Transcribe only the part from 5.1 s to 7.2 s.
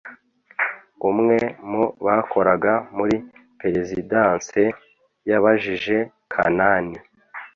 yabajije kanani